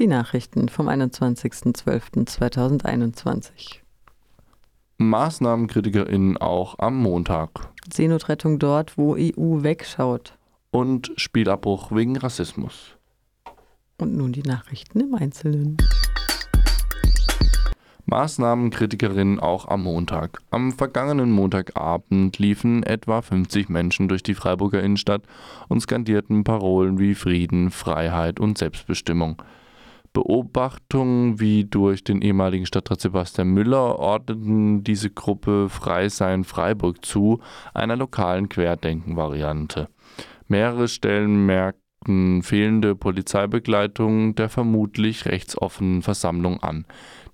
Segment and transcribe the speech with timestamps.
[0.00, 3.80] Die Nachrichten vom 21.12.2021.
[4.96, 7.68] MaßnahmenkritikerInnen auch am Montag.
[7.92, 10.38] Seenotrettung dort, wo EU wegschaut.
[10.70, 12.96] Und Spielabbruch wegen Rassismus.
[13.98, 15.76] Und nun die Nachrichten im Einzelnen.
[18.06, 20.40] Maßnahmenkritikerinnen auch am Montag.
[20.50, 25.24] Am vergangenen Montagabend liefen etwa 50 Menschen durch die Freiburger Innenstadt
[25.68, 29.42] und skandierten Parolen wie Frieden, Freiheit und Selbstbestimmung.
[30.12, 37.40] Beobachtungen wie durch den ehemaligen Stadtrat Sebastian Müller ordneten diese Gruppe Freisein Freiburg zu,
[37.74, 39.88] einer lokalen Querdenken-Variante.
[40.48, 46.86] Mehrere Stellen merkten fehlende Polizeibegleitung der vermutlich rechtsoffenen Versammlung an.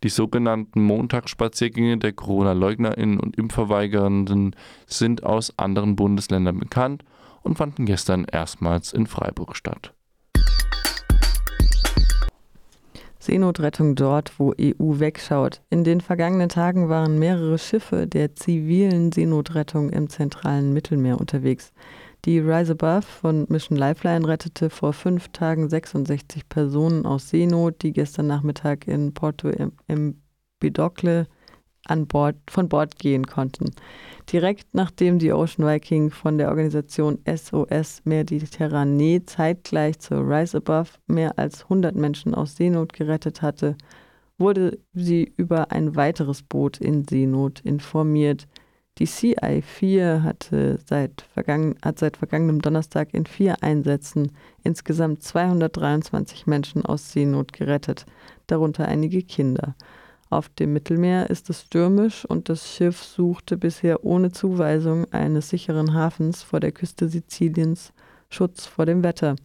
[0.03, 4.55] Die sogenannten Montagsspaziergänge der Corona-LeugnerInnen und Impfverweigernden
[4.87, 7.05] sind aus anderen Bundesländern bekannt
[7.43, 9.96] und fanden gestern erstmals in Freiburg statt.
[13.27, 15.61] Seenotrettung dort, wo EU wegschaut.
[15.69, 21.73] In den vergangenen Tagen waren mehrere Schiffe der zivilen Seenotrettung im zentralen Mittelmeer unterwegs.
[22.25, 27.93] Die Rise Above von Mission Lifeline rettete vor fünf Tagen 66 Personen aus Seenot, die
[27.93, 29.51] gestern Nachmittag in Porto
[29.87, 31.27] Empedocle
[31.89, 33.71] an Bord, von Bord gehen konnten.
[34.33, 41.39] Direkt nachdem die Ocean Viking von der Organisation SOS Mediterranee zeitgleich zur Rise Above mehr
[41.39, 43.77] als 100 Menschen aus Seenot gerettet hatte,
[44.39, 48.47] wurde sie über ein weiteres Boot in Seenot informiert.
[48.99, 54.33] Die CI-4 hatte seit vergangen, hat seit vergangenem Donnerstag in vier Einsätzen
[54.65, 58.07] insgesamt 223 Menschen aus Seenot gerettet,
[58.47, 59.75] darunter einige Kinder.
[60.29, 65.95] Auf dem Mittelmeer ist es stürmisch und das Schiff suchte bisher ohne Zuweisung eines sicheren
[65.95, 67.93] Hafens vor der Küste Siziliens
[68.29, 69.37] Schutz vor dem Wetter.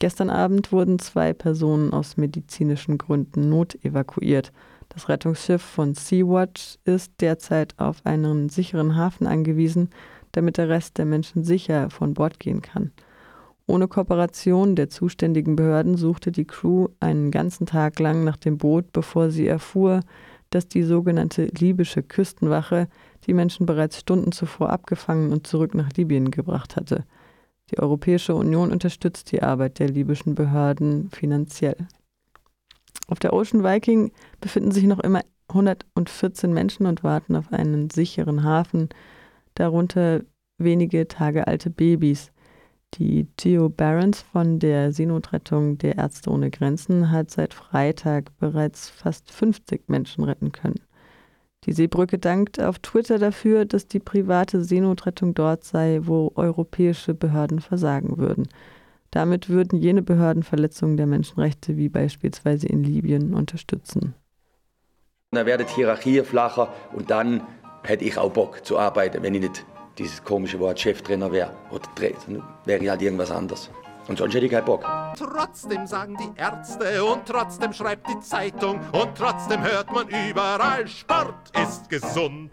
[0.00, 4.52] Gestern Abend wurden zwei Personen aus medizinischen Gründen notevakuiert.
[4.88, 9.90] Das Rettungsschiff von Sea-Watch ist derzeit auf einen sicheren Hafen angewiesen,
[10.32, 12.92] damit der Rest der Menschen sicher von Bord gehen kann.
[13.66, 18.92] Ohne Kooperation der zuständigen Behörden suchte die Crew einen ganzen Tag lang nach dem Boot,
[18.92, 20.00] bevor sie erfuhr,
[20.50, 22.88] dass die sogenannte libysche Küstenwache
[23.26, 27.04] die Menschen bereits Stunden zuvor abgefangen und zurück nach Libyen gebracht hatte.
[27.70, 31.76] Die Europäische Union unterstützt die Arbeit der libyschen Behörden finanziell.
[33.06, 38.42] Auf der Ocean Viking befinden sich noch immer 114 Menschen und warten auf einen sicheren
[38.42, 38.88] Hafen,
[39.54, 40.22] darunter
[40.58, 42.31] wenige Tage alte Babys.
[42.94, 49.30] Die Geo Barons von der Seenotrettung der Ärzte ohne Grenzen hat seit Freitag bereits fast
[49.30, 50.80] 50 Menschen retten können.
[51.64, 57.60] Die Seebrücke dankt auf Twitter dafür, dass die private Seenotrettung dort sei, wo europäische Behörden
[57.60, 58.48] versagen würden.
[59.10, 64.14] Damit würden jene Behörden Verletzungen der Menschenrechte wie beispielsweise in Libyen unterstützen.
[65.30, 67.42] Wäre die Hierarchie flacher und dann
[67.84, 69.64] hätte ich auch Bock zu arbeiten, wenn ich nicht
[69.98, 71.88] dieses komische Wort Cheftrainer wäre oder
[72.64, 73.70] wäre ich halt irgendwas anderes.
[74.08, 74.84] Und sonst hätte ich keinen Bock.
[75.16, 81.52] Trotzdem sagen die Ärzte und trotzdem schreibt die Zeitung und trotzdem hört man überall, Sport
[81.62, 82.52] ist gesund.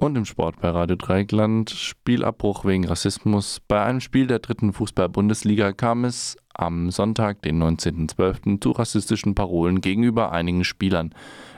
[0.00, 3.60] Und im Sport bei Radio Dreigland Spielabbruch wegen Rassismus.
[3.66, 9.80] Bei einem Spiel der dritten Fußball-Bundesliga kam es am Sonntag, den 19.12., zu rassistischen Parolen
[9.80, 11.14] gegenüber einigen Spielern.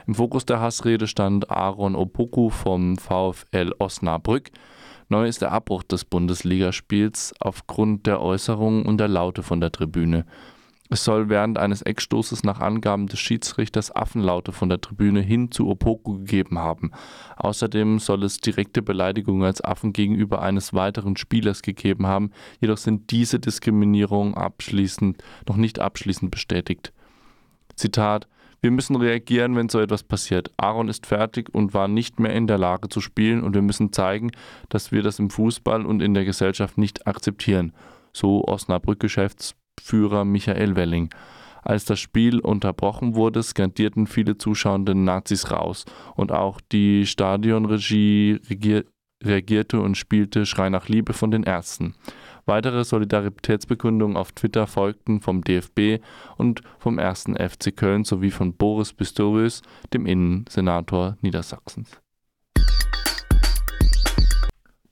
[0.07, 4.51] Im Fokus der Hassrede stand Aaron Opoku vom VfL Osnabrück.
[5.09, 10.25] Neu ist der Abbruch des Bundesligaspiels aufgrund der Äußerungen und der Laute von der Tribüne.
[10.93, 15.69] Es soll während eines Eckstoßes nach Angaben des Schiedsrichters Affenlaute von der Tribüne hin zu
[15.69, 16.91] Opoku gegeben haben.
[17.37, 23.09] Außerdem soll es direkte Beleidigungen als Affen gegenüber eines weiteren Spielers gegeben haben, jedoch sind
[23.11, 26.91] diese Diskriminierungen abschließend noch nicht abschließend bestätigt.
[27.77, 28.27] Zitat
[28.63, 30.51] wir müssen reagieren, wenn so etwas passiert.
[30.57, 33.91] Aaron ist fertig und war nicht mehr in der Lage zu spielen und wir müssen
[33.91, 34.31] zeigen,
[34.69, 37.73] dass wir das im Fußball und in der Gesellschaft nicht akzeptieren.
[38.13, 41.09] So Osnabrück-Geschäftsführer Führer Michael Welling.
[41.63, 45.85] Als das Spiel unterbrochen wurde, skandierten viele Zuschauer den Nazis raus
[46.15, 48.39] und auch die Stadionregie
[49.23, 51.95] reagierte und spielte Schrei nach Liebe von den Ärzten.
[52.45, 56.03] Weitere Solidaritätsbekundungen auf Twitter folgten vom DFB
[56.37, 57.25] und vom 1.
[57.37, 59.61] FC Köln sowie von Boris Pistorius,
[59.93, 62.01] dem Innensenator Niedersachsens.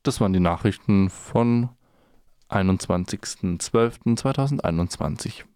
[0.04, 1.70] Das waren die Nachrichten von
[2.50, 5.50] 21.12.2021